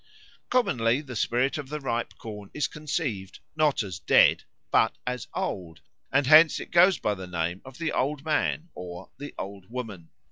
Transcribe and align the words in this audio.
Commonly 0.49 1.01
the 1.01 1.15
spirit 1.15 1.59
of 1.59 1.69
the 1.69 1.79
ripe 1.79 2.17
corn 2.17 2.49
is 2.55 2.67
conceived, 2.67 3.37
not 3.55 3.83
as 3.83 3.99
dead, 3.99 4.41
but 4.71 4.97
as 5.05 5.27
old, 5.35 5.81
and 6.11 6.25
hence 6.25 6.59
it 6.59 6.71
goes 6.71 6.97
by 6.97 7.13
the 7.13 7.27
name 7.27 7.61
of 7.63 7.77
the 7.77 7.91
Old 7.91 8.25
Man 8.25 8.69
or 8.73 9.11
the 9.19 9.35
Old 9.37 9.69
Woman. 9.69 10.09